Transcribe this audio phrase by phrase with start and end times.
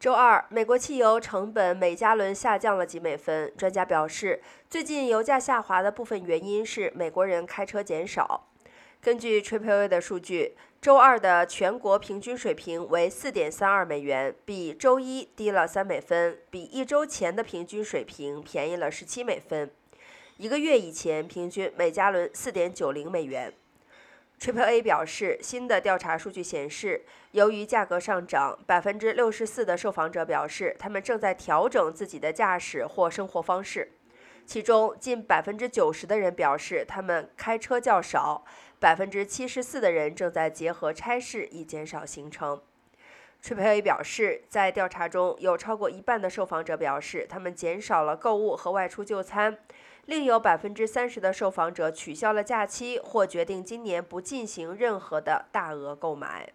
[0.00, 3.52] 周二，美国汽油成本每加仑下降了几美分。
[3.54, 8.48] 专家表示，最近油价下滑的部分原因是美国人开车减少。
[9.02, 19.70] 根据 AAA 的数据，周二的全国平均水平为4.32美元，比周一低了3美分，比一周前的平均水平便宜了17美分。
[20.38, 23.52] 一个月以前，平均每加仑4.90美元。
[24.40, 33.92] Triple A 表示，新的调查数据显示，由于价格上涨，百分之六十四的受访者表示他们正在调整自己的驾驶或生活方式，
[34.46, 38.42] 其中近百分之九十的人表示他们开车较少，
[38.78, 42.62] 百分之七十四的人正在结合差事以减少行程。
[43.42, 49.58] 崔培伟表示，在调查中有超过一半的受访者表示他们减少了购物和外出就餐。
[50.04, 56.52] 另有百分之三十的受访者取消了假期，或决定今年不进行任何的大额购买。